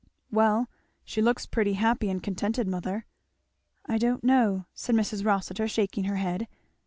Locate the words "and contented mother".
2.09-3.05